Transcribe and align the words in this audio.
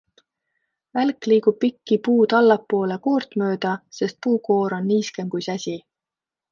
Välk 0.99 1.27
liigub 1.31 1.59
piki 1.65 1.99
puud 2.07 2.35
allapoole 2.39 2.99
koort 3.07 3.39
mööda, 3.43 3.77
sest 4.01 4.21
puukoor 4.27 4.79
on 4.81 4.93
niiskem 4.95 5.35
kui 5.37 5.49
säsi. 5.53 5.81